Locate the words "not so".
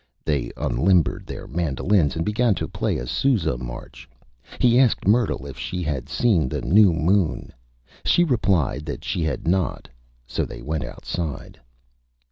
9.47-10.43